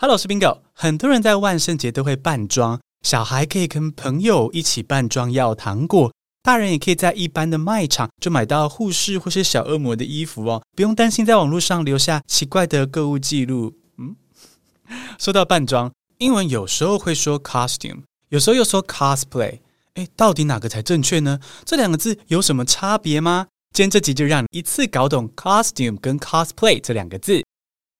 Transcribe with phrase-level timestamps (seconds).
[0.00, 0.60] Hello，我是 Bingo。
[0.74, 13.74] 很多人在万圣节都会扮装，小孩可以跟朋友一起扮装要糖果，大人也可以在一般的卖场就买到护士或是小恶魔的衣服哦，不用担心在网络上留下奇怪的购物记录。
[13.96, 14.14] 嗯，
[15.18, 19.58] 说到扮装，英文有时候会说 costume，有时候又说 cosplay。
[19.94, 21.40] 诶，到底哪个才正确呢？
[21.64, 23.48] 这两个字有什么差别吗？
[23.72, 27.42] 今天这集就让你一次搞懂 costume 跟 cosplay 这两个字。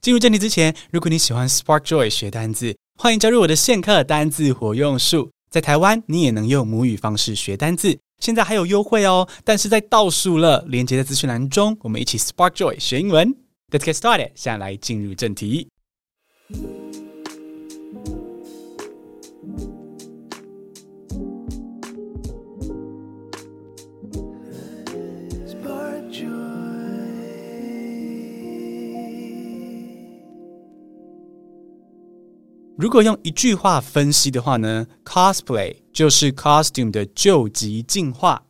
[0.00, 5.30] 进入正题之前，如果你喜欢 Spark Joy 学单字，欢迎加入我的线课单字活用术。
[5.50, 9.28] 在台湾，你也能用母语方式学单字，现在还有优惠哦。
[9.44, 13.34] 但是在倒数了，连接的资讯栏中，我们一起 Spark Joy 学英文。
[13.72, 15.68] Let's get started，下来进入正题。
[32.78, 38.40] 如果用一句话分析的话呢，cosplay 就是 costume 的救急进化。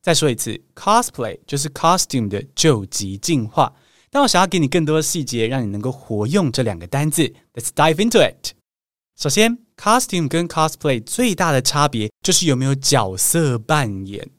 [0.00, 3.74] 再说一次，cosplay 就是 costume 的救急进化。
[4.12, 7.24] 但我想要给你更多的细节，让你能够活用这两个单字。
[7.52, 8.52] Let's dive into it。
[9.16, 14.30] 首先，costume 跟 cosplay 最大的差别就是有没有角色扮演。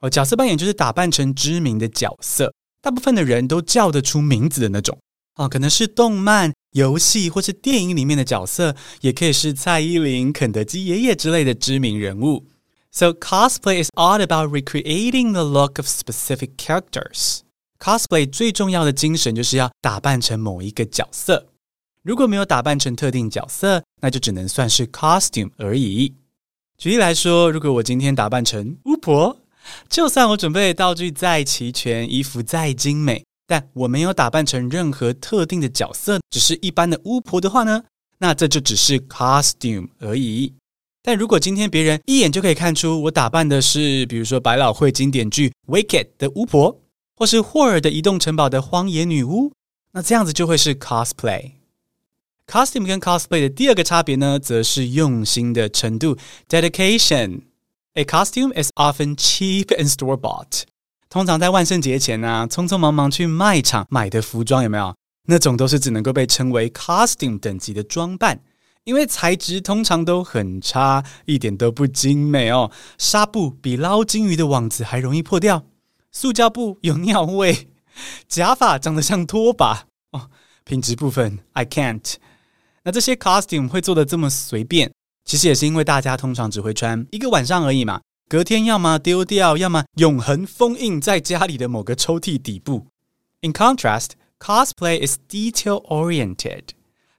[0.00, 4.98] 哦，角色扮演就是打扮成知名的角色，大部分的人都叫得出名字的那种。
[5.36, 6.52] 哦，可能是动漫。
[6.74, 12.46] 游戏或是电影里面的角色，也可以是蔡依林、肯德基爷爷之类的知名人物。
[12.90, 17.40] So cosplay is all about recreating the look of specific characters.
[17.78, 21.46] Cosplay 最重要的精神就是要打扮成某一个角色。
[22.02, 26.14] 如果没有打扮成特定角色，那就只能算是 costume 而已。
[26.76, 29.38] 举例来说，如果我今天打扮成巫婆，
[29.88, 33.24] 就算我准备的道具再齐全，衣服再精美。
[33.46, 37.84] 但我没有打扮成任何特定的角色，只是一般的巫婆的话呢，
[38.18, 40.52] 那这就只是 costume 而已。
[41.02, 46.80] 但如果今天别人一眼就可以看出我打扮的是，比如说百老汇经典剧《Wicked》的巫婆，
[47.16, 49.52] 或是霍尔的移动城堡的荒野女巫，
[49.92, 51.52] 那这样子就会是 cosplay。
[52.46, 56.16] costume 跟 cosplay 的第二个差别呢，则是用心的程度
[56.48, 57.42] （dedication）。
[57.94, 60.62] A costume is often cheap and store-bought。
[61.14, 64.92] 通常在万圣节前呢、啊，匆匆忙忙去卖场买的服装有没有？
[65.28, 68.40] 那种都是只能够被称为 costume 等级的装扮，
[68.82, 72.72] 因为材质通常都很差，一点都不精美哦。
[72.98, 75.62] 纱布比捞金鱼的网子还容易破掉，
[76.10, 77.68] 塑胶布有尿味，
[78.26, 80.28] 假发长得像拖把哦。
[80.64, 82.14] 品质部分 I can't。
[82.82, 84.92] 那这些 costume 会做的这么随便，
[85.24, 88.00] 其实也是因为大家通常只会穿一个晚上而已嘛。
[88.33, 92.87] 隔天要么丢掉，要么永恒封印在家里的某个抽屉底部。
[93.41, 94.09] In contrast,
[94.39, 96.63] cosplay is detail-oriented.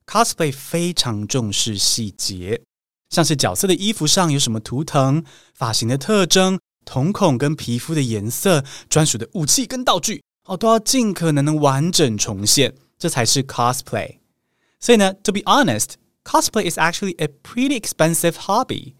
[0.06, 2.62] Cosplay 非常重视细节，
[3.08, 14.18] 像是角色的衣服上有什么图腾、发型的特征、瞳孔跟皮肤的颜色、专属的武器跟道具，哦，都要尽可能的完整重现，这才是 cosplay。
[14.78, 15.94] 所以呢，to be honest,
[16.24, 18.94] cosplay is actually a pretty expensive hobby.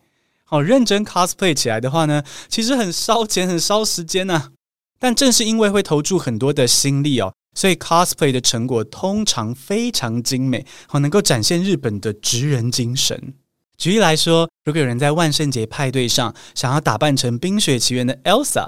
[0.48, 4.52] 好，认真 cosplay 起来的话呢，其实很烧钱，很烧时间呐。
[5.00, 13.34] 但正是因为会投注很多的心力哦，所以 cosplay 的成果通常非常精美，好，能够展现日本的职人精神。
[13.78, 18.68] 举例来说，如果有人在万圣节派对上想要打扮成《冰雪奇缘》的 Elsa，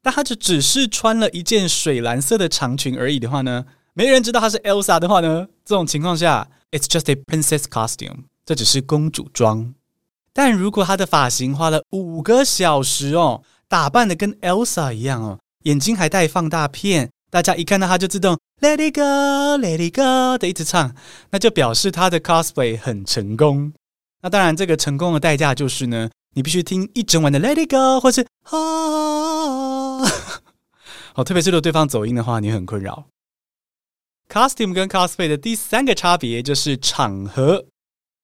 [0.00, 9.74] 但他就只是穿了一件水蓝色的长裙而已的话呢，没人知道她是 Elsa 的话呢，这种情况下，it's just a princess costume，这只是公主装。
[10.38, 20.94] 但如果他的发型花了五个小时哦，打扮的跟 Elsa 一样哦，眼睛还带放大片，大家一看到他就自动 Let it go, Let it go 的一直唱，
[21.30, 23.72] 那就表示他的 cosplay 很成功。
[24.22, 30.06] 那当然，这个成功的代价就是呢，你必须听一整晚的 Let it go，或是啊，
[31.14, 33.06] 好，特别是如果对方走音的话，你很困扰。
[34.28, 37.64] Costume 跟 cosplay 的第三个差别就是场合。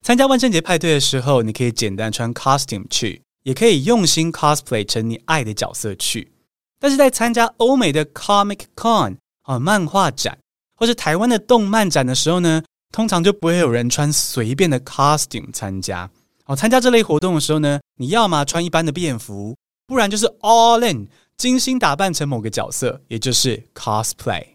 [0.04, 6.30] 参加万圣节派对的时候，你可以简单穿 costume 去，也可以用心 cosplay 成你爱的角色去。
[6.78, 10.36] 但是在参加欧美的 Comic Con 啊漫画展，
[10.76, 12.62] 或是台湾的动漫展的时候呢，
[12.92, 16.10] 通常就不会有人穿随便的 costume 参加。
[16.44, 21.08] 哦，参加这类活动的时候呢，你要么穿一般的便服，不然就是 all in
[21.38, 24.48] 精心打扮成某个角色，也就是 cosplay。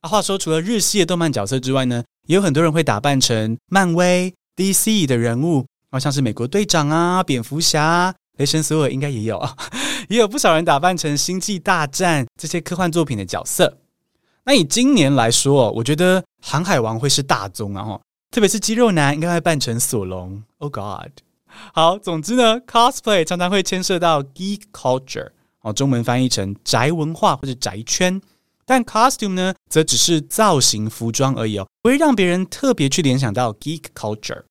[0.00, 4.34] 啊，话说除了日系的动漫角色之外呢，也有很多人会打扮成漫威。
[4.56, 9.42] DC 的人物，好像是美国队长啊、蝙蝠侠、雷神索尔，应该也有，
[10.08, 13.78] 也有不少人打扮成星际大战这些科幻作品的角色。
[14.44, 17.98] 那以今年来说，我觉得航海王会是大宗啊，
[18.30, 20.42] 特别是肌肉男应该会扮成索隆。
[20.58, 21.10] Oh God！
[21.72, 25.30] 好，总之呢，cosplay 常常会牵涉到 geek culture，
[25.62, 28.20] 哦，中文翻译成宅文化或者宅圈。
[28.66, 34.44] 但 costume 呢，则只是造型服装而已哦，不会让别人特别去联想到 geek culture。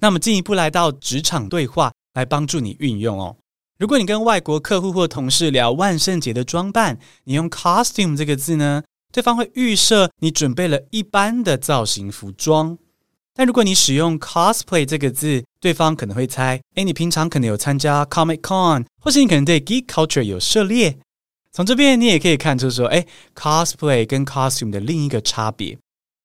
[0.00, 3.36] 那么进一步来到职场对话，来帮助你运用哦。
[3.78, 12.78] 如果你跟外国客户或同事聊万圣节的装扮，你用 costume 这个字呢，对方会预设你准备了一般的造型服装。
[13.34, 20.98] 但如果你使用 cosplay 这个字，对方可能会猜，诶，你平常可能有参加 Comic Con，或是你可能对 geek culture 有涉猎。
[21.52, 25.78] 从这边你也可以看出说，诶，cosplay 跟 costume 的另一个差别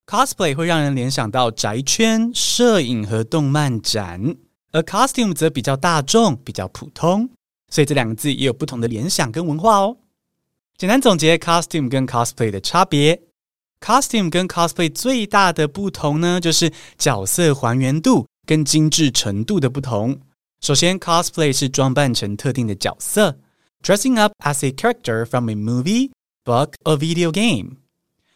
[0.05, 4.35] ，cosplay 会让人联想到宅圈、摄影和动漫展，
[4.71, 7.29] 而 costume 则比较大众、比较普通，
[7.69, 9.97] 所以这两个字也有不同的联想跟文化哦。
[10.77, 13.21] 简单总结 costume 跟 cosplay 的差别。
[13.81, 20.19] Costume 跟 cosplay 最大的不同呢，就是角色还原度跟精致程度的不同。
[20.61, 23.37] 首先，cosplay 是装扮成特定的角色
[23.86, 26.10] ，dressing up as a character from a movie,
[26.44, 27.76] book or video game。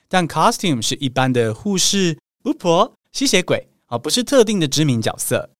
[0.08, 5.50] 但 costume 是一般的护士、巫婆、吸血鬼，而不是特定的知名角色。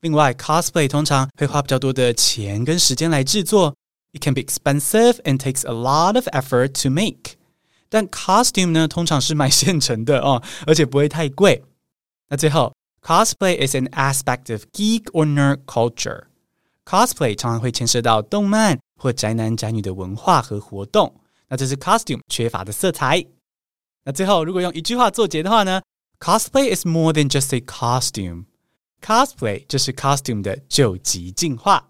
[0.00, 3.74] 另外，cosplay 通常会花比较多的钱跟时间来制作，
[4.12, 7.36] it can be expensive and takes a lot of effort to make。
[7.88, 11.64] 但 costume 呢，通常是买现成的哦，而且不会太贵。
[12.28, 21.15] 那最后，cosplay is an aspect of geek or nerd culture。cosplay 常常会牵涉到动漫 或宅男宅女的文化和活动，
[21.47, 23.25] 那这是 costume 缺乏的色彩。
[24.03, 25.81] 那最后，如果用一句话作结的话呢
[26.19, 28.43] ，cosplay is more than just a costume。
[29.01, 31.87] cosplay 就是 costume 的究极进化。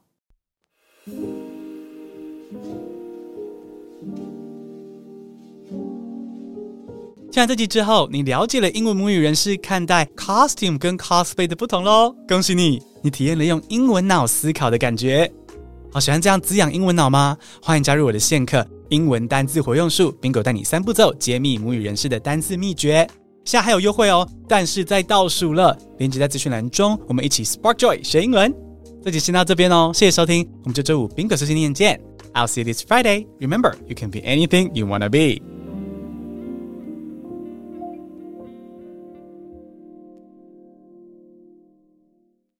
[7.31, 12.15] 听完这集之后，你了解了英文母语人士看待 costume 跟 cosplay 的不同喽！
[12.27, 15.31] 恭喜你，你体验了用英文脑思考的感觉。
[15.91, 17.35] 好，喜欢这样滋养英文脑吗？
[17.63, 18.57] 欢迎加入我的线课
[18.89, 23.09] 《英文单字活用术》，Bingo 带你三步骤揭秘母语人士的单字秘诀。
[23.43, 28.53] 现在还有优惠哦，但是在倒数了，链接在资讯栏中，我们一起 Spark Joy 学英文。
[29.03, 31.99] 这集先到这边哦，谢谢收听，我们就周五 Bingo 碎碎念见。
[32.33, 33.25] I'll see you this Friday.
[33.39, 35.41] Remember, you can be anything you wanna be.